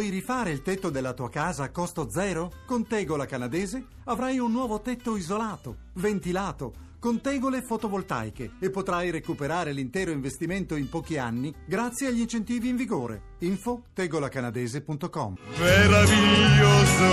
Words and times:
Vuoi 0.00 0.12
rifare 0.12 0.50
il 0.50 0.62
tetto 0.62 0.88
della 0.88 1.12
tua 1.12 1.28
casa 1.28 1.64
a 1.64 1.68
costo 1.68 2.08
zero? 2.08 2.50
Con 2.64 2.86
Tegola 2.86 3.26
Canadese 3.26 3.84
avrai 4.04 4.38
un 4.38 4.50
nuovo 4.50 4.80
tetto 4.80 5.14
isolato, 5.14 5.76
ventilato, 5.96 6.72
con 6.98 7.20
tegole 7.20 7.60
fotovoltaiche 7.60 8.52
e 8.60 8.70
potrai 8.70 9.10
recuperare 9.10 9.72
l'intero 9.74 10.10
investimento 10.10 10.74
in 10.74 10.88
pochi 10.88 11.18
anni 11.18 11.54
grazie 11.66 12.06
agli 12.06 12.20
incentivi 12.20 12.70
in 12.70 12.76
vigore. 12.76 13.34
Info 13.40 13.82
tegolacanadese.com 13.92 15.36
Meraviglioso! 15.58 17.04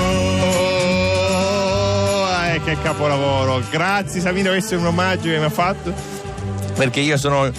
Eh, 2.54 2.62
che 2.64 2.82
capolavoro! 2.82 3.62
Grazie 3.70 4.22
Savino, 4.22 4.52
questo 4.52 4.76
è 4.76 4.78
un 4.78 4.86
omaggio 4.86 5.28
che 5.28 5.38
mi 5.38 5.44
ha 5.44 5.50
fatto. 5.50 6.16
Perché 6.78 7.00
io 7.00 7.18
sono 7.18 7.52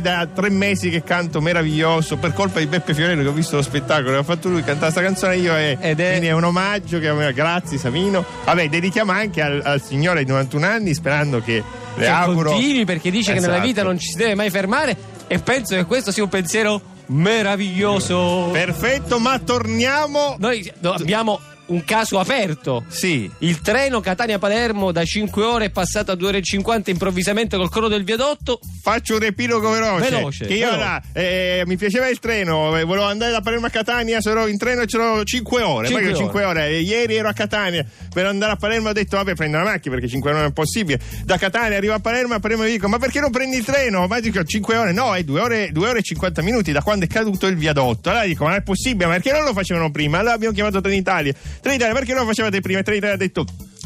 da 0.00 0.26
tre 0.32 0.48
mesi 0.50 0.88
che 0.90 1.02
canto 1.02 1.40
meraviglioso 1.40 2.16
per 2.16 2.32
colpa 2.32 2.58
di 2.58 2.66
Beppe 2.66 2.94
Fiorello 2.94 3.22
che 3.22 3.28
ho 3.28 3.32
visto 3.32 3.56
lo 3.56 3.62
spettacolo 3.62 4.12
che 4.12 4.16
ha 4.16 4.22
fatto 4.22 4.48
lui 4.48 4.62
cantare 4.62 4.92
questa 4.92 5.02
canzone 5.02 5.36
io 5.36 5.54
e 5.56 5.76
Ed 5.80 6.00
è- 6.00 6.08
quindi 6.10 6.26
è 6.28 6.32
un 6.32 6.44
omaggio 6.44 6.98
che 6.98 7.32
grazie 7.34 7.76
Savino 7.78 8.24
vabbè 8.44 8.68
dedichiamo 8.68 9.12
anche 9.12 9.42
al, 9.42 9.60
al 9.64 9.82
signore 9.82 10.24
di 10.24 10.30
91 10.30 10.66
anni 10.66 10.94
sperando 10.94 11.40
che 11.42 11.62
le 11.96 12.04
che 12.04 12.06
auguro 12.06 12.50
continui 12.50 12.84
perché 12.84 13.10
dice 13.10 13.32
che 13.34 13.40
nella 13.40 13.54
Esatto. 13.54 13.66
vita 13.66 13.82
non 13.82 13.98
ci 13.98 14.08
si 14.10 14.16
deve 14.16 14.34
mai 14.34 14.50
fermare 14.50 14.96
e 15.26 15.38
penso 15.38 15.74
che 15.74 15.84
questo 15.84 16.12
sia 16.12 16.22
un 16.22 16.28
pensiero 16.28 16.80
meraviglioso. 17.06 18.48
perfetto 18.52 19.18
ma 19.18 19.38
torniamo 19.38 20.36
Noi 20.38 20.70
no, 20.80 20.92
abbiamo 20.92 21.40
un 21.66 21.84
caso 21.84 22.18
aperto. 22.18 22.84
sì 22.88 23.30
Il 23.38 23.60
treno 23.60 24.00
Catania-Palermo 24.00 24.92
da 24.92 25.04
5 25.04 25.44
ore 25.44 25.64
è 25.66 25.70
passato 25.70 26.12
a 26.12 26.14
2 26.14 26.28
ore 26.28 26.38
e 26.38 26.42
50 26.42 26.90
improvvisamente 26.90 27.56
col 27.56 27.70
crollo 27.70 27.88
del 27.88 28.04
viadotto. 28.04 28.60
Faccio 28.82 29.14
un 29.14 29.20
riepilogo 29.20 29.70
veloce. 29.70 30.10
Veloce, 30.10 30.46
Che 30.46 30.54
io 30.54 30.70
veloce. 30.70 30.78
là, 30.84 31.02
eh, 31.12 31.62
mi 31.66 31.76
piaceva 31.76 32.08
il 32.08 32.18
treno, 32.18 32.76
eh, 32.76 32.84
volevo 32.84 33.06
andare 33.06 33.32
da 33.32 33.40
Palermo 33.40 33.66
a 33.66 33.70
Catania, 33.70 34.20
sarò 34.20 34.46
in 34.48 34.58
treno 34.58 34.82
e 34.82 34.86
c'ero 34.86 35.22
5 35.24 35.62
ore. 35.62 35.86
Cinque 35.88 36.02
poi 36.04 36.12
ore. 36.12 36.22
5 36.22 36.44
ore. 36.44 36.66
E 36.68 36.80
ieri 36.80 37.16
ero 37.16 37.28
a 37.28 37.32
Catania 37.32 37.84
per 38.12 38.26
andare 38.26 38.52
a 38.52 38.56
Palermo, 38.56 38.90
ho 38.90 38.92
detto 38.92 39.16
vabbè 39.16 39.34
prendo 39.34 39.58
la 39.58 39.64
macchina 39.64 39.94
perché 39.94 40.08
5 40.10 40.30
ore 40.30 40.38
non 40.38 40.48
è 40.48 40.52
possibile. 40.52 41.00
Da 41.24 41.36
Catania 41.36 41.76
arrivo 41.76 41.94
a 41.94 42.00
Palermo 42.00 42.34
a 42.34 42.40
Palermo 42.40 42.64
mi 42.64 42.70
dico 42.70 42.88
ma 42.88 42.98
perché 42.98 43.20
non 43.20 43.30
prendi 43.30 43.56
il 43.56 43.64
treno? 43.64 44.06
Ma 44.06 44.20
dico 44.20 44.42
5 44.42 44.76
ore, 44.76 44.92
no, 44.92 45.14
è 45.14 45.22
2 45.24 45.40
ore, 45.40 45.70
2 45.72 45.88
ore 45.88 45.98
e 45.98 46.02
50 46.02 46.42
minuti 46.42 46.72
da 46.72 46.82
quando 46.82 47.04
è 47.04 47.08
caduto 47.08 47.46
il 47.46 47.56
viadotto. 47.56 48.10
Allora 48.10 48.24
dico 48.24 48.44
ma 48.44 48.56
è 48.56 48.62
possibile, 48.62 49.06
ma 49.06 49.12
perché 49.14 49.32
non 49.32 49.44
lo 49.44 49.52
facevano 49.52 49.90
prima? 49.90 50.18
Allora 50.18 50.34
abbiamo 50.34 50.54
chiamato 50.54 50.80
Trenitalia. 50.80 51.34
Trenitalia 51.60 51.94
perché 51.94 52.12
non 52.12 52.22
lo 52.22 52.26
facevate 52.28 52.60
prima? 52.60 52.82
Trenitalia 52.82 53.14
ha 53.14 53.18
detto 53.18 53.44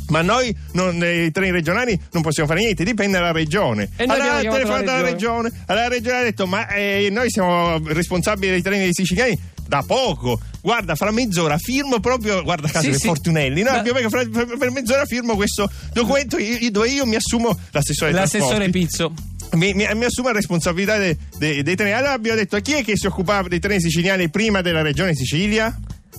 ma 0.08 0.22
noi 0.22 0.52
non, 0.72 1.00
eh, 1.04 1.26
i 1.26 1.30
treni 1.30 1.52
regionali 1.52 1.96
non 2.12 2.22
possiamo 2.22 2.48
fare 2.48 2.60
niente, 2.62 2.82
dipende 2.82 3.18
dalla 3.18 3.30
regione. 3.30 3.88
E 3.96 4.04
allora 4.04 4.34
ha 4.36 4.40
telefonato 4.40 4.84
la 4.86 4.92
alla 4.96 5.02
regione. 5.08 5.50
allora 5.66 5.84
la 5.86 5.94
regione 5.94 6.16
ha 6.18 6.22
detto 6.22 6.46
ma 6.48 6.66
eh, 6.68 7.08
noi 7.12 7.30
siamo 7.30 7.78
responsabili 7.84 8.50
dei 8.50 8.62
treni 8.62 8.82
dei 8.82 8.92
siciliani 8.94 9.38
da 9.68 9.84
poco. 9.86 10.40
Guarda, 10.60 10.96
fra 10.96 11.12
mezz'ora 11.12 11.56
firmo 11.58 12.00
proprio, 12.00 12.42
guarda 12.42 12.66
caso 12.68 12.84
Sì, 12.86 12.90
dei 12.90 12.98
sì. 12.98 13.06
Fortunelli. 13.06 13.62
No, 13.62 13.70
Ma- 13.70 14.08
fra- 14.08 14.26
per, 14.58 14.70
mezz'ora 14.72 15.04
firmo 15.04 15.36
questo 15.36 15.70
documento 15.92 16.38
io- 16.38 16.70
dove 16.72 16.88
io 16.88 17.06
mi 17.06 17.14
assumo 17.14 17.56
l'assessore 17.70 18.10
L'assessore. 18.10 18.68
Pizzo. 18.70 19.14
Mi, 19.52 19.72
mi, 19.74 19.86
mi 19.94 20.04
assumo 20.04 20.28
la 20.28 20.34
responsabilità 20.34 20.98
de- 20.98 21.16
de- 21.38 21.62
dei 21.62 21.76
treni. 21.76 21.92
Allora 21.92 22.12
abbiamo 22.14 22.36
detto 22.36 22.58
chi 22.58 22.72
è 22.72 22.82
che 22.84 22.96
si 22.96 23.06
occupava 23.06 23.46
dei 23.46 23.60
treni 23.60 23.80
siciliani 23.80 24.28
prima 24.28 24.60
della 24.60 24.82
regione 24.82 25.14
Sicilia? 25.14 25.72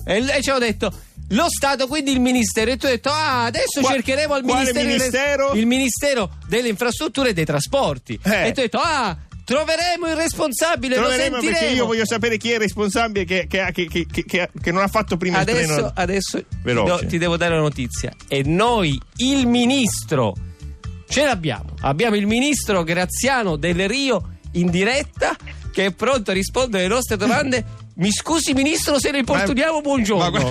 E, 0.04 0.16
e 0.16 0.40
ci 0.42 0.48
hanno 0.50 0.58
detto 0.58 0.92
lo 1.34 1.46
Stato, 1.48 1.86
quindi 1.86 2.12
il 2.12 2.20
Ministero. 2.20 2.70
E 2.70 2.76
tu 2.76 2.86
hai 2.86 2.92
detto, 2.92 3.10
ah, 3.10 3.44
adesso 3.44 3.80
Qua- 3.80 3.90
cercheremo 3.92 4.34
al 4.34 4.42
quale 4.42 4.72
Ministero, 4.72 4.88
Ministero? 4.88 5.52
il 5.54 5.66
Ministero 5.66 6.30
delle 6.46 6.68
Infrastrutture 6.68 7.30
e 7.30 7.32
dei 7.32 7.44
Trasporti. 7.44 8.18
Eh. 8.22 8.30
E 8.48 8.52
tu 8.52 8.60
hai 8.60 8.66
detto, 8.68 8.78
ah, 8.82 9.16
troveremo 9.44 10.08
il 10.08 10.14
responsabile, 10.16 10.94
Troveremo 10.94 11.36
lo 11.36 11.40
perché 11.42 11.46
sentiremo. 11.56 11.76
io 11.76 11.86
voglio 11.86 12.06
sapere 12.06 12.36
chi 12.36 12.50
è 12.50 12.54
il 12.54 12.60
responsabile 12.60 13.24
che, 13.24 13.46
che, 13.48 13.72
che- 13.72 14.06
che- 14.06 14.72
non 14.72 14.82
ha 14.82 14.88
fatto 14.88 15.16
prima 15.16 15.36
il 15.40 15.42
Adesso, 15.48 15.72
treno. 15.72 15.92
adesso 15.94 16.44
do- 16.62 17.00
ti 17.06 17.18
devo 17.18 17.36
dare 17.36 17.52
una 17.54 17.62
notizia. 17.62 18.12
E 18.28 18.42
noi, 18.44 18.98
il 19.16 19.46
ministro, 19.46 20.34
ce 21.08 21.24
l'abbiamo. 21.24 21.74
Abbiamo 21.80 22.14
il 22.16 22.26
ministro 22.26 22.82
Graziano 22.84 23.56
Del 23.56 23.88
Rio 23.88 24.36
in 24.52 24.70
diretta 24.70 25.36
che 25.72 25.86
è 25.86 25.92
pronto 25.92 26.30
a 26.30 26.34
rispondere 26.34 26.84
alle 26.84 26.94
nostre 26.94 27.16
domande. 27.16 27.64
Mi 27.94 28.10
scusi, 28.10 28.54
ministro, 28.54 28.98
se 28.98 29.10
ne 29.10 29.18
importuniamo. 29.18 29.74
Ma 29.74 29.80
Buongiorno. 29.82 30.50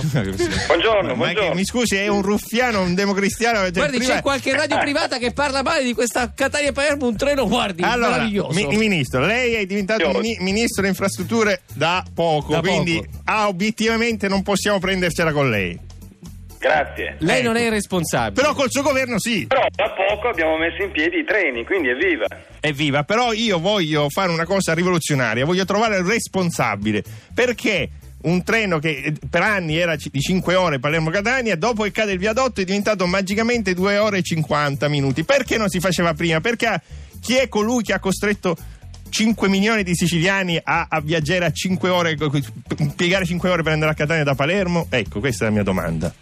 Buongiorno, 0.68 1.14
Ma 1.14 1.26
che- 1.26 1.32
buongiorno. 1.32 1.54
mi 1.54 1.64
scusi, 1.64 1.96
è 1.96 2.06
un 2.06 2.22
ruffiano, 2.22 2.82
un 2.82 2.94
democristiano. 2.94 3.58
cioè, 3.62 3.72
Guardi, 3.72 3.96
prima- 3.98 4.14
c'è 4.14 4.22
qualche 4.22 4.54
radio 4.56 4.78
privata 4.80 5.18
che 5.18 5.32
parla 5.32 5.62
male 5.62 5.82
di 5.82 5.92
questa 5.92 6.32
Catania 6.32 6.70
Palermo, 6.70 7.08
un 7.08 7.16
treno, 7.16 7.48
guardi, 7.48 7.82
Allora, 7.82 8.10
meraviglioso. 8.12 8.52
mi- 8.68 8.76
ministro, 8.76 9.26
lei 9.26 9.54
è 9.54 9.66
diventato 9.66 10.08
mini- 10.12 10.36
ministro 10.38 10.82
delle 10.82 10.88
infrastrutture 10.88 11.62
da 11.74 12.04
poco, 12.14 12.52
Da 12.52 12.60
quindi 12.60 12.94
poco. 12.96 13.08
ah, 13.24 13.48
obiettivamente 13.48 14.28
non 14.28 14.42
possiamo 14.42 14.78
prendercela 14.78 15.32
con 15.32 15.50
lei. 15.50 15.76
Grazie. 16.62 17.16
Lei 17.18 17.40
ecco. 17.40 17.48
non 17.48 17.56
è 17.56 17.64
il 17.64 17.72
responsabile. 17.72 18.40
Però 18.40 18.54
col 18.54 18.70
suo 18.70 18.82
governo 18.82 19.18
sì. 19.18 19.48
Però 19.48 19.66
da 19.74 19.90
poco 19.90 20.28
abbiamo 20.28 20.56
messo 20.56 20.80
in 20.80 20.92
piedi 20.92 21.18
i 21.18 21.24
treni, 21.24 21.64
quindi 21.64 21.88
evviva. 21.88 22.26
Evviva, 22.60 23.02
però 23.02 23.32
io 23.32 23.58
voglio 23.58 24.08
fare 24.08 24.30
una 24.30 24.44
cosa 24.44 24.72
rivoluzionaria, 24.72 25.44
voglio 25.44 25.64
trovare 25.64 25.96
il 25.96 26.04
responsabile. 26.04 27.02
Perché 27.34 27.90
un 28.22 28.44
treno 28.44 28.78
che 28.78 28.90
eh, 28.90 29.12
per 29.28 29.42
anni 29.42 29.76
era 29.76 29.96
di 29.96 30.20
5 30.20 30.54
ore 30.54 30.78
Palermo-Catania, 30.78 31.56
dopo 31.56 31.82
che 31.82 31.90
cade 31.90 32.12
il 32.12 32.18
viadotto 32.20 32.60
è 32.60 32.64
diventato 32.64 33.08
magicamente 33.08 33.74
2 33.74 33.98
ore 33.98 34.18
e 34.18 34.22
50 34.22 34.86
minuti. 34.86 35.24
Perché 35.24 35.58
non 35.58 35.68
si 35.68 35.80
faceva 35.80 36.14
prima? 36.14 36.40
Perché 36.40 36.80
chi 37.20 37.34
è 37.34 37.48
colui 37.48 37.82
che 37.82 37.92
ha 37.92 37.98
costretto 37.98 38.56
5 39.08 39.48
milioni 39.48 39.82
di 39.82 39.96
siciliani 39.96 40.60
a, 40.62 40.86
a 40.88 41.00
viaggiare 41.00 41.44
a 41.44 41.50
5 41.50 41.88
ore, 41.88 42.16
impiegare 42.78 43.26
5 43.26 43.50
ore 43.50 43.64
per 43.64 43.72
andare 43.72 43.90
a 43.90 43.94
Catania 43.96 44.22
da 44.22 44.36
Palermo? 44.36 44.86
Ecco, 44.90 45.18
questa 45.18 45.46
è 45.46 45.48
la 45.48 45.54
mia 45.54 45.64
domanda. 45.64 46.14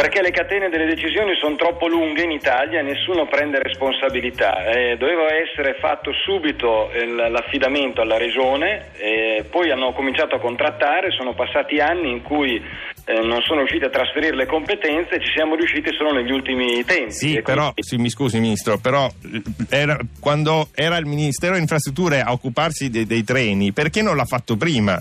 Perché 0.00 0.22
le 0.22 0.30
catene 0.30 0.68
delle 0.70 0.86
decisioni 0.86 1.34
sono 1.36 1.56
troppo 1.56 1.86
lunghe 1.86 2.22
in 2.22 2.30
Italia 2.30 2.80
e 2.80 2.82
nessuno 2.82 3.26
prende 3.26 3.58
responsabilità. 3.62 4.64
Eh, 4.64 4.96
doveva 4.96 5.26
essere 5.34 5.76
fatto 5.78 6.10
subito 6.24 6.90
il- 6.94 7.14
l'affidamento 7.30 8.00
alla 8.00 8.16
regione, 8.16 8.88
eh, 8.96 9.44
poi 9.50 9.70
hanno 9.70 9.92
cominciato 9.92 10.36
a 10.36 10.40
contrattare, 10.40 11.10
sono 11.10 11.34
passati 11.34 11.78
anni 11.78 12.10
in 12.10 12.22
cui 12.22 12.88
eh, 13.06 13.14
non 13.22 13.40
sono 13.42 13.60
riusciti 13.60 13.84
a 13.84 13.88
trasferire 13.90 14.36
le 14.36 14.46
competenze 14.46 15.14
e 15.16 15.20
ci 15.20 15.32
siamo 15.34 15.56
riusciti 15.56 15.92
solo 15.94 16.12
negli 16.12 16.30
ultimi 16.30 16.84
tempi. 16.84 17.10
Sì, 17.12 17.34
E 17.36 17.42
però, 17.42 17.72
quindi- 17.72 17.82
sì, 17.82 17.96
mi 17.96 18.08
scusi 18.10 18.38
Ministro, 18.38 18.78
però 18.78 19.06
eh, 19.06 19.42
era- 19.70 19.98
quando 20.20 20.68
era 20.74 20.96
il 20.98 21.06
Ministero 21.06 21.52
delle 21.52 21.62
Infrastrutture 21.64 22.20
a 22.20 22.30
occuparsi 22.30 22.88
dei, 22.88 23.06
dei 23.06 23.24
treni, 23.24 23.72
perché 23.72 24.00
non 24.02 24.16
l'ha 24.16 24.26
fatto 24.26 24.56
prima? 24.56 25.00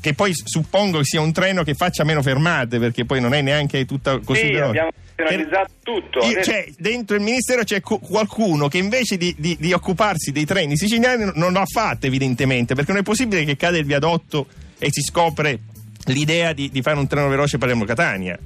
Che 0.00 0.14
poi 0.14 0.32
suppongo 0.34 0.98
che 0.98 1.04
sia 1.04 1.20
un 1.20 1.32
treno 1.32 1.62
che 1.62 1.74
faccia 1.74 2.04
meno 2.04 2.22
fermate, 2.22 2.78
perché 2.78 3.04
poi 3.04 3.20
non 3.20 3.34
è 3.34 3.40
neanche 3.40 3.84
tutta 3.86 4.18
così 4.18 4.40
Sì, 4.40 4.46
veloce. 4.52 4.68
abbiamo 4.68 4.90
razionalizzato 5.16 5.70
tutto. 5.82 6.20
Io- 6.26 6.42
cioè, 6.42 6.66
dentro 6.78 7.16
il 7.16 7.22
ministero 7.22 7.62
c'è 7.64 7.80
cu- 7.80 8.00
qualcuno 8.00 8.68
che 8.68 8.78
invece 8.78 9.16
di, 9.16 9.34
di- 9.38 9.56
di 9.58 9.72
occuparsi 9.72 10.32
dei 10.32 10.44
treni 10.44 10.76
siciliani 10.76 11.24
non- 11.24 11.32
non 11.36 11.52
l'ha 11.52 11.64
fatto 11.66 12.06
evidentemente 12.06 12.74
perché 12.74 12.92
non 12.92 13.00
è 13.00 13.04
possibile 13.04 13.44
che 13.44 13.56
cade 13.56 13.78
il 13.78 13.84
viadotto 13.86 14.46
e 14.78 14.88
si 14.90 15.00
scopre 15.02 15.58
l'idea 16.06 16.52
di, 16.52 16.68
di 16.70 16.82
fare 16.82 16.98
un 16.98 17.06
treno 17.06 17.28
veloce 17.28 17.58
Palermo-Catania 17.58 18.38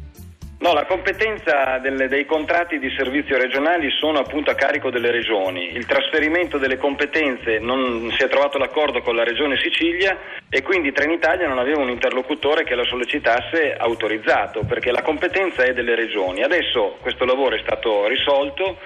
No, 0.60 0.75
la 0.75 0.84
competenza 0.84 1.78
delle- 1.78 2.06
dei 2.06 2.26
contratti 2.26 2.78
di 2.78 2.91
servizio 2.94 3.38
regionali 3.38 3.91
sono 3.93 4.19
appunto 4.19 4.50
a 4.50 4.54
carico 4.54 4.91
delle 4.91 5.10
regioni. 5.10 5.75
Il 5.75 5.87
trasferimento 5.87 6.59
delle 6.59 6.76
competenze 6.76 7.59
non 7.59 8.12
si 8.15 8.22
è 8.22 8.28
trovato 8.28 8.59
l'accordo 8.59 9.00
con 9.00 9.16
la 9.16 9.25
regione 9.25 9.56
Sicilia 9.56 10.19
e 10.50 10.60
quindi 10.62 10.93
Trenitalia 10.93 11.49
non 11.49 11.59
aveva 11.59 11.81
un 11.81 11.88
interlocutore 11.88 12.65
che 12.65 12.75
la 12.75 12.84
sollecitasse 12.84 13.75
autorizzato 13.75 14.65
perché 14.65 14.91
la 14.93 15.00
competenza 15.00 15.62
è 15.62 15.72
delle 15.72 15.94
regioni. 15.94 16.43
Adesso 16.43 16.99
questo 17.00 17.25
lavoro 17.25 17.56
è 17.56 17.60
stato 17.60 18.06
risolto 18.06 18.76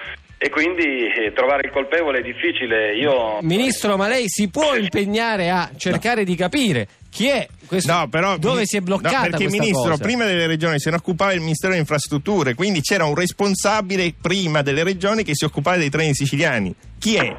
e 0.45 0.49
quindi 0.49 1.07
eh, 1.07 1.33
trovare 1.33 1.61
il 1.65 1.71
colpevole 1.71 2.19
è 2.19 2.21
difficile. 2.21 2.95
Io 2.95 3.39
Ministro, 3.41 3.97
ma 3.97 4.07
lei 4.07 4.25
si 4.27 4.47
può 4.49 4.75
impegnare 4.75 5.49
a 5.49 5.71
cercare 5.75 6.23
di 6.23 6.35
capire 6.35 6.87
chi 7.09 7.27
è 7.29 7.47
questo, 7.65 7.91
No, 7.91 8.07
però 8.09 8.37
dove 8.37 8.59
mi- 8.59 8.65
si 8.67 8.77
è 8.77 8.81
bloccata 8.81 9.21
no, 9.21 9.29
perché 9.29 9.45
ministro, 9.49 9.89
cosa? 9.91 10.03
prima 10.03 10.25
delle 10.25 10.45
regioni 10.45 10.79
se 10.79 10.89
ne 10.91 10.97
occupava 10.97 11.33
il 11.33 11.39
Ministero 11.39 11.69
delle 11.69 11.81
Infrastrutture, 11.81 12.53
quindi 12.53 12.81
c'era 12.81 13.05
un 13.05 13.15
responsabile 13.15 14.13
prima 14.21 14.61
delle 14.61 14.83
regioni 14.83 15.23
che 15.23 15.31
si 15.33 15.45
occupava 15.45 15.77
dei 15.77 15.89
treni 15.89 16.13
siciliani. 16.13 16.75
Chi 16.99 17.15
è? 17.15 17.35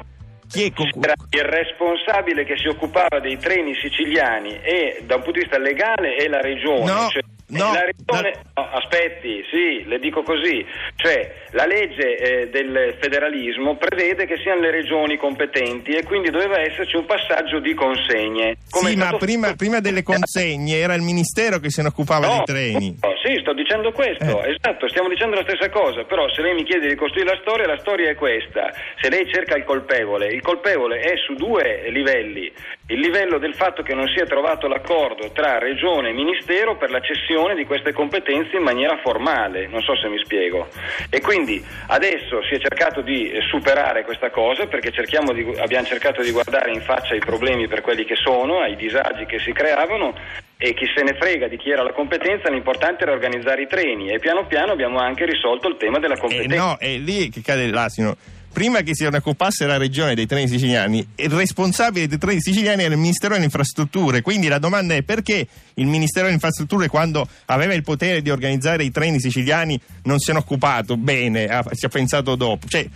Chi 0.49 0.63
è? 0.65 0.71
co- 0.73 0.83
Era 0.99 1.13
il 1.29 1.43
responsabile 1.43 2.43
che 2.43 2.57
si 2.57 2.67
occupava 2.67 3.19
dei 3.21 3.37
treni 3.37 3.73
siciliani 3.75 4.59
e 4.63 5.03
da 5.05 5.15
un 5.15 5.21
punto 5.23 5.39
di 5.39 5.45
vista 5.45 5.59
legale 5.59 6.15
è 6.15 6.27
la 6.27 6.41
regione. 6.41 6.83
No, 6.91 7.07
Cioè, 7.09 7.21
no, 7.49 7.73
la 7.73 7.85
regione- 7.85 8.39
no, 8.55 8.69
aspetti, 8.73 9.43
sì, 9.49 9.83
le 9.85 9.99
dico 9.99 10.23
così. 10.23 10.65
Cioè, 10.95 11.45
la 11.51 11.65
legge 11.65 12.17
eh, 12.17 12.49
del 12.49 12.95
federalismo 12.99 13.77
prevede 13.77 14.25
che 14.25 14.37
siano 14.37 14.61
le 14.61 14.71
regioni 14.71 15.17
competenti 15.17 15.91
e 15.91 16.03
quindi 16.03 16.29
doveva 16.29 16.59
esserci 16.59 16.95
un 16.97 17.05
passaggio 17.05 17.59
di 17.59 17.73
consegne. 17.73 18.57
Come 18.69 18.89
Sì, 18.89 18.95
ma 18.97 19.15
prima, 19.17 19.53
prima 19.55 19.79
delle 19.79 20.03
consegne 20.03 20.77
era 20.77 20.93
il 20.93 21.01
Ministero 21.01 21.59
che 21.59 21.69
se 21.69 21.81
ne 21.81 21.87
occupava 21.89 22.27
No, 22.27 22.43
dei 22.43 22.43
treni. 22.45 22.97
Sì, 23.27 23.37
sto 23.41 23.51
dicendo 23.53 23.91
questo, 23.91 24.41
Eh. 24.43 24.51
esatto, 24.55 24.87
stiamo 24.87 25.09
dicendo 25.09 25.35
la 25.35 25.43
stessa 25.43 25.69
cosa, 25.69 26.03
però 26.05 26.29
se 26.29 26.41
lei 26.41 26.53
mi 26.53 26.63
chiede 26.63 26.85
di 26.85 26.93
ricostruire 26.93 27.33
la 27.35 27.39
storia, 27.41 27.67
la 27.67 27.77
storia 27.79 28.09
è 28.09 28.15
questa. 28.15 28.71
Se 29.01 29.09
lei 29.09 29.27
cerca 29.29 29.57
il 29.57 29.65
colpevole, 29.65 30.27
il 30.27 30.41
colpevole 30.41 30.99
è 30.99 31.17
su 31.17 31.33
due 31.33 31.89
livelli. 31.89 32.51
Il 32.89 32.99
livello 32.99 33.37
del 33.37 33.53
fatto 33.53 33.83
che 33.83 33.93
non 33.93 34.07
si 34.07 34.19
è 34.19 34.25
trovato 34.25 34.67
l'accordo 34.69 35.29
tra 35.33 35.57
regione 35.57 36.09
e 36.09 36.13
ministero 36.13 36.77
per 36.77 36.89
la 36.89 37.01
cessione 37.01 37.53
di 37.55 37.65
queste 37.65 37.91
competenze 37.91 38.55
in 38.55 38.63
maniera 38.63 38.97
formale, 38.97 39.67
non 39.67 39.81
so 39.81 39.93
se 39.97 40.07
mi 40.07 40.17
spiego. 40.19 40.67
E 41.09 41.19
quindi 41.19 41.61
adesso 41.87 42.41
si 42.43 42.53
è 42.55 42.59
cercato 42.59 43.01
di 43.01 43.33
superare 43.49 44.03
questa 44.03 44.29
cosa 44.29 44.67
perché 44.67 44.91
cerchiamo 44.91 45.33
di- 45.33 45.53
abbiamo 45.57 45.85
cercato 45.85 46.21
di 46.21 46.31
guardare 46.31 46.71
in 46.71 46.81
faccia 46.81 47.13
i 47.13 47.19
problemi 47.19 47.67
per 47.67 47.81
quelli 47.81 48.05
che 48.05 48.15
sono, 48.15 48.61
ai 48.61 48.77
disagi 48.77 49.25
che 49.25 49.39
si 49.39 49.51
creavano 49.51 50.15
e 50.57 50.73
chi 50.73 50.85
se 50.95 51.03
ne 51.03 51.15
frega 51.19 51.47
di 51.47 51.57
chi 51.57 51.69
era 51.69 51.83
la 51.83 51.93
competenza, 51.93 52.49
l'importante 52.49 53.03
era 53.03 53.11
organizzare 53.11 53.61
i 53.61 53.67
treni 53.67 54.09
e 54.11 54.19
piano 54.19 54.47
piano 54.47 54.71
abbiamo 54.71 54.97
anche 54.99 55.25
risolto 55.25 55.67
il 55.67 55.77
tema 55.77 55.99
della 55.99 56.15
Eh, 56.15 56.19
competenza. 56.19 56.55
no, 56.55 56.77
è 56.77 56.97
lì 56.97 57.29
che 57.29 57.41
cade 57.41 57.67
l'asino. 57.69 58.15
Prima 58.51 58.81
che 58.81 58.95
si 58.95 59.05
occupasse 59.05 59.67
la 59.67 59.77
regione 59.77 60.15
dei 60.15 60.25
treni 60.25 60.47
siciliani, 60.47 61.05
il 61.17 61.29
responsabile 61.29 62.07
dei 62.07 62.17
treni 62.17 62.41
siciliani 62.41 62.81
era 62.85 62.93
il 62.95 62.99
Ministero 62.99 63.33
delle 63.33 63.45
Infrastrutture. 63.45 64.21
Quindi 64.23 64.47
la 64.47 64.57
domanda 64.57 64.95
è 64.95 65.03
perché 65.03 65.45
il 65.75 65.85
Ministero 65.85 66.23
delle 66.23 66.35
Infrastrutture, 66.37 66.87
quando 66.87 67.27
aveva 67.45 67.75
il 67.75 67.83
potere 67.83 68.23
di 68.23 68.31
organizzare 68.31 68.83
i 68.83 68.89
treni 68.89 69.19
siciliani, 69.19 69.79
non 70.05 70.17
si 70.17 70.31
è 70.31 70.33
occupato 70.35 70.97
bene, 70.97 71.45
ha- 71.45 71.63
ci 71.71 71.85
ha 71.85 71.89
pensato 71.89 72.35
dopo. 72.35 72.67
Cioè, 72.67 72.87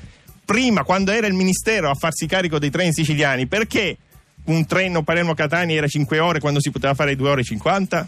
prima, 0.44 0.84
quando 0.84 1.12
era 1.12 1.28
il 1.28 1.34
Ministero 1.36 1.92
a 1.92 1.94
farsi 1.94 2.26
carico 2.26 2.58
dei 2.58 2.72
treni 2.72 2.92
siciliani, 2.92 3.46
perché 3.46 3.98
un 4.46 4.66
treno 4.66 5.04
Palermo-Catania 5.04 5.78
era 5.78 5.88
5 5.88 6.20
ore 6.20 6.40
quando 6.40 6.60
si 6.60 6.72
poteva 6.72 6.94
fare 6.94 7.16
2 7.16 7.30
ore 7.30 7.42
e 7.42 7.46
50? 7.46 8.08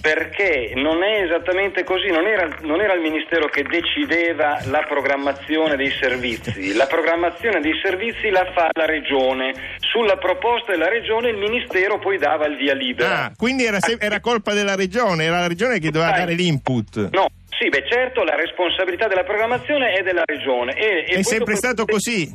Perché 0.00 0.74
non 0.76 1.02
è 1.02 1.22
esattamente 1.24 1.82
così, 1.82 2.06
non 2.06 2.24
era, 2.24 2.46
non 2.62 2.80
era 2.80 2.94
il 2.94 3.00
Ministero 3.00 3.48
che 3.48 3.64
decideva 3.64 4.60
la 4.70 4.84
programmazione 4.88 5.74
dei 5.74 5.90
servizi, 5.90 6.72
la 6.74 6.86
programmazione 6.86 7.58
dei 7.58 7.72
servizi 7.82 8.28
la 8.30 8.46
fa 8.54 8.68
la 8.74 8.84
Regione, 8.86 9.52
sulla 9.78 10.16
proposta 10.16 10.70
della 10.70 10.88
Regione 10.88 11.30
il 11.30 11.36
Ministero 11.38 11.98
poi 11.98 12.16
dava 12.16 12.46
il 12.46 12.56
via 12.56 12.74
libera. 12.74 13.24
Ah, 13.24 13.32
quindi 13.36 13.64
era, 13.64 13.80
se- 13.80 13.96
era 13.98 14.20
colpa 14.20 14.54
della 14.54 14.76
regione, 14.76 15.24
era 15.24 15.40
la 15.40 15.48
regione 15.48 15.80
che 15.80 15.90
doveva 15.90 16.12
dare 16.12 16.34
l'input. 16.34 17.08
No, 17.10 17.26
sì, 17.58 17.68
beh 17.68 17.82
certo 17.90 18.22
la 18.22 18.36
responsabilità 18.36 19.08
della 19.08 19.24
programmazione 19.24 19.94
è 19.94 20.02
della 20.04 20.22
Regione. 20.24 20.74
E, 20.74 21.06
e 21.08 21.18
È 21.18 21.22
sempre 21.24 21.54
dopo- 21.54 21.66
stato 21.66 21.84
così. 21.86 22.32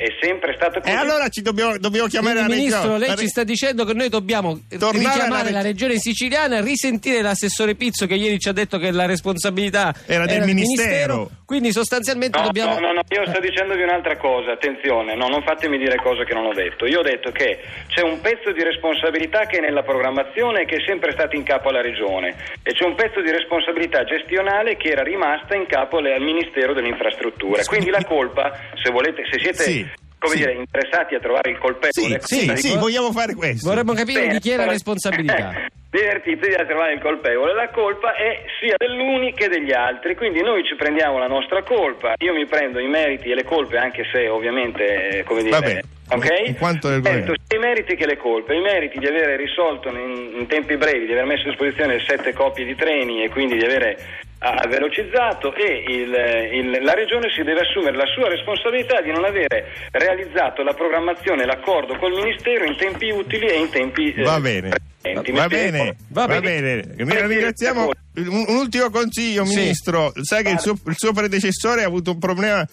È 0.00 0.06
sempre 0.20 0.54
stato 0.54 0.78
così. 0.78 0.92
E 0.92 0.96
allora 0.96 1.28
ci 1.28 1.42
dobbiamo, 1.42 1.76
dobbiamo 1.76 2.06
chiamare 2.06 2.44
Quindi, 2.44 2.52
la 2.52 2.56
Ministro, 2.56 2.80
regione. 2.82 2.98
lei 3.00 3.08
La 3.08 3.16
ci 3.16 3.26
sta 3.26 3.42
dicendo 3.42 3.84
che 3.84 3.94
noi 3.94 4.08
dobbiamo 4.08 4.60
Tornare 4.68 4.96
richiamare 4.96 5.42
reg- 5.42 5.52
la 5.54 5.60
regione 5.60 5.98
siciliana, 5.98 6.60
risentire 6.60 7.20
l'assessore 7.20 7.74
Pizzo 7.74 8.06
che 8.06 8.14
ieri 8.14 8.38
ci 8.38 8.48
ha 8.48 8.52
detto 8.52 8.78
che 8.78 8.92
la 8.92 9.06
responsabilità 9.06 9.92
Era 10.06 10.24
del 10.24 10.44
Ministero. 10.44 11.28
Quindi 11.48 11.72
sostanzialmente 11.72 12.36
No, 12.36 12.44
dobbiamo... 12.44 12.74
no, 12.74 12.88
no, 12.88 12.92
no, 12.92 13.00
io 13.08 13.24
sto 13.26 13.40
dicendovi 13.40 13.80
un'altra 13.82 14.18
cosa, 14.18 14.52
attenzione, 14.52 15.14
no, 15.16 15.28
non 15.28 15.42
fatemi 15.44 15.78
dire 15.78 15.96
cose 15.96 16.24
che 16.24 16.34
non 16.34 16.44
ho 16.44 16.52
detto. 16.52 16.84
Io 16.84 16.98
ho 16.98 17.02
detto 17.02 17.30
che 17.30 17.58
c'è 17.86 18.02
un 18.02 18.20
pezzo 18.20 18.52
di 18.52 18.62
responsabilità 18.62 19.46
che 19.46 19.56
è 19.56 19.60
nella 19.62 19.82
programmazione 19.82 20.60
e 20.60 20.64
che 20.66 20.76
è 20.76 20.84
sempre 20.84 21.12
stato 21.12 21.36
in 21.36 21.44
capo 21.44 21.70
alla 21.70 21.80
Regione 21.80 22.36
e 22.62 22.72
c'è 22.74 22.84
un 22.84 22.94
pezzo 22.96 23.22
di 23.22 23.30
responsabilità 23.30 24.04
gestionale 24.04 24.76
che 24.76 24.88
era 24.90 25.02
rimasta 25.02 25.54
in 25.56 25.64
capo 25.64 25.96
al 25.96 26.20
Ministero 26.20 26.74
delle 26.74 26.88
Infrastrutture. 26.88 27.64
Quindi 27.64 27.88
la 27.88 28.04
colpa, 28.04 28.52
se 28.74 28.90
volete, 28.90 29.22
se 29.32 29.38
siete 29.38 29.62
Sì, 29.62 29.88
come 30.18 30.34
sì. 30.34 30.40
dire, 30.40 30.52
interessati 30.52 31.14
a 31.14 31.18
trovare 31.18 31.48
il 31.52 31.56
colpevole, 31.56 32.20
Sì, 32.20 32.40
sì, 32.40 32.46
cosa 32.46 32.56
sì, 32.56 32.76
vogliamo 32.76 33.10
fare 33.10 33.34
questo. 33.34 33.66
Vorremmo 33.70 33.94
capire 33.94 34.20
Bene, 34.20 34.32
di 34.34 34.40
chi 34.40 34.50
è 34.50 34.56
la 34.56 34.68
responsabilità. 34.68 35.64
Divertitevi 35.90 36.54
a 36.54 36.66
trovare 36.66 36.92
il 36.92 37.00
colpevole. 37.00 37.54
La 37.54 37.70
colpa 37.70 38.12
è 38.14 38.42
sia 38.60 38.74
dell'uni 38.76 39.32
che 39.32 39.48
degli 39.48 39.72
altri, 39.72 40.14
quindi 40.16 40.42
noi 40.42 40.62
ci 40.64 40.74
prendiamo 40.76 41.18
la 41.18 41.28
nostra 41.28 41.62
colpa. 41.62 42.12
Io 42.18 42.34
mi 42.34 42.44
prendo 42.44 42.78
i 42.78 42.86
meriti 42.88 43.30
e 43.30 43.34
le 43.34 43.44
colpe, 43.44 43.78
anche 43.78 44.04
se 44.12 44.28
ovviamente, 44.28 45.08
eh, 45.20 45.24
come 45.24 45.42
dire, 45.42 45.58
Vabbè, 45.58 45.80
ok? 46.10 46.58
quanto 46.58 46.88
del 46.90 47.00
governo. 47.00 47.32
sia 47.46 47.56
i 47.56 47.60
meriti 47.60 47.96
che 47.96 48.04
le 48.04 48.18
colpe. 48.18 48.54
I 48.54 48.60
meriti 48.60 48.98
di 48.98 49.06
avere 49.06 49.36
risolto 49.36 49.88
in, 49.88 50.34
in 50.40 50.46
tempi 50.46 50.76
brevi, 50.76 51.06
di 51.06 51.12
aver 51.12 51.24
messo 51.24 51.46
a 51.46 51.48
disposizione 51.50 51.98
sette 52.00 52.34
coppie 52.34 52.66
di 52.66 52.74
treni 52.74 53.24
e 53.24 53.30
quindi 53.30 53.56
di 53.56 53.64
avere 53.64 53.96
ah, 54.40 54.66
velocizzato 54.68 55.52
e 55.54 55.84
il- 55.88 56.48
il- 56.52 56.78
la 56.84 56.94
Regione 56.94 57.28
si 57.30 57.42
deve 57.42 57.60
assumere 57.62 57.96
la 57.96 58.06
sua 58.06 58.28
responsabilità 58.28 59.00
di 59.00 59.10
non 59.10 59.24
avere 59.24 59.66
realizzato 59.92 60.62
la 60.62 60.74
programmazione 60.74 61.42
e 61.42 61.46
l'accordo 61.46 61.96
col 61.96 62.12
Ministero 62.12 62.64
in 62.64 62.76
tempi 62.76 63.10
utili 63.10 63.46
e 63.46 63.54
in 63.58 63.70
tempi 63.70 64.12
eh, 64.14 64.22
Va 64.22 64.38
bene. 64.38 64.68
Mi 65.02 65.30
Va 65.32 65.46
bene, 65.46 65.96
Va 66.08 66.26
va 66.26 66.40
bene. 66.40 66.82
bene. 66.82 67.26
Ringraziamo. 67.26 67.90
Un, 68.16 68.44
un 68.48 68.56
ultimo 68.56 68.90
consiglio, 68.90 69.44
Sì. 69.44 69.54
Ministro. 69.56 70.12
Sai 70.22 70.42
che 70.42 70.50
il 70.50 70.58
suo, 70.60 70.76
il 70.86 70.94
suo 70.96 71.12
predecessore 71.12 71.82
ha 71.84 71.86
avuto 71.86 72.10
un 72.12 72.18
problema 72.18 72.66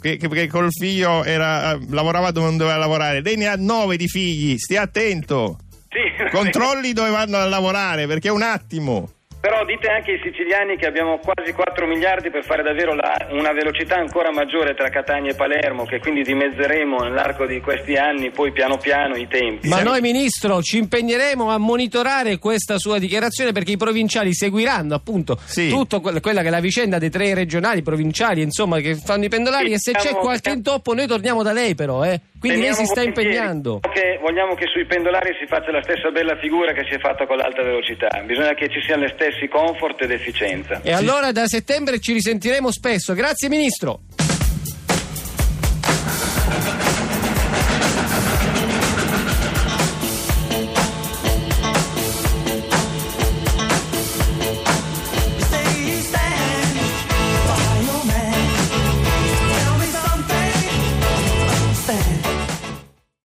che, 0.00 0.16
che- 0.16 0.28
che 0.28 0.46
col 0.46 0.68
figlio 0.70 1.24
era, 1.24 1.76
lavorava 1.90 2.30
dove 2.30 2.46
non 2.46 2.56
doveva 2.56 2.76
lavorare. 2.76 3.22
Lei 3.22 3.36
ne 3.36 3.48
ha 3.48 3.56
nove 3.56 3.96
di 3.96 4.06
figli, 4.06 4.56
stia 4.56 4.82
attento. 4.82 5.58
Sì, 5.88 5.98
Controlli 6.30 6.92
dove 6.92 7.10
vanno 7.10 7.38
a 7.38 7.44
lavorare, 7.46 8.06
perché 8.06 8.28
è 8.28 8.32
un 8.32 8.42
attimo. 8.42 9.10
Però 9.44 9.62
dite 9.66 9.88
anche 9.88 10.12
ai 10.12 10.20
siciliani 10.22 10.78
che 10.78 10.86
abbiamo 10.86 11.18
quasi 11.18 11.52
4 11.52 11.86
miliardi 11.86 12.30
per 12.30 12.44
fare 12.44 12.62
davvero 12.62 12.94
la- 12.94 13.26
una 13.32 13.52
velocità 13.52 13.96
ancora 13.96 14.32
maggiore 14.32 14.74
tra 14.74 14.88
Catania 14.88 15.32
e 15.32 15.34
Palermo, 15.34 15.84
che 15.84 15.98
quindi 15.98 16.22
dimezzeremo 16.22 16.96
nell'arco 17.00 17.44
di 17.44 17.60
questi 17.60 17.94
anni, 17.94 18.30
poi 18.30 18.52
piano 18.52 18.78
piano 18.78 19.16
i 19.16 19.28
tempi. 19.28 19.68
Ma 19.68 19.82
noi, 19.82 20.00
Ministro, 20.00 20.62
ci 20.62 20.78
impegneremo 20.78 21.50
a 21.50 21.58
monitorare 21.58 22.38
questa 22.38 22.78
sua 22.78 22.98
dichiarazione 22.98 23.52
perché 23.52 23.72
i 23.72 23.76
provinciali 23.76 24.32
seguiranno 24.32 24.94
appunto 24.94 25.38
Sì. 25.44 25.68
tutto 25.68 26.00
que- 26.00 26.22
quella 26.22 26.40
che 26.40 26.46
è 26.48 26.50
la 26.50 26.60
vicenda 26.60 26.96
dei 26.96 27.10
tre 27.10 27.34
regionali 27.34 27.82
provinciali, 27.82 28.40
insomma, 28.40 28.78
che 28.80 28.94
fanno 28.94 29.26
i 29.26 29.28
pendolari. 29.28 29.66
Sì, 29.66 29.72
e 29.74 29.78
se 29.78 29.92
c'è 29.92 29.98
diciamo- 30.04 30.20
qualche 30.20 30.50
intoppo, 30.52 30.94
noi 30.94 31.06
torniamo 31.06 31.42
da 31.42 31.52
lei, 31.52 31.74
però, 31.74 32.02
eh. 32.02 32.18
Quindi 32.44 32.60
lei 32.60 32.74
si 32.74 32.84
Teniamo 32.84 32.92
sta 32.92 33.02
impegnando. 33.02 33.80
Che 33.80 34.18
vogliamo 34.20 34.54
che 34.54 34.66
sui 34.66 34.84
pendolari 34.84 35.34
si 35.40 35.46
faccia 35.46 35.70
la 35.70 35.82
stessa 35.82 36.10
bella 36.10 36.36
figura 36.36 36.72
che 36.72 36.84
si 36.84 36.94
è 36.94 36.98
fatta 36.98 37.26
con 37.26 37.38
l'alta 37.38 37.62
velocità. 37.62 38.08
Bisogna 38.26 38.52
che 38.52 38.68
ci 38.68 38.82
siano 38.82 39.04
le 39.04 39.12
stessi 39.14 39.48
comfort 39.48 40.02
ed 40.02 40.10
efficienza. 40.10 40.80
E 40.82 40.92
allora 40.92 41.32
da 41.32 41.46
settembre 41.46 42.00
ci 42.00 42.12
risentiremo 42.12 42.70
spesso. 42.70 43.14
Grazie, 43.14 43.48
Ministro. 43.48 44.00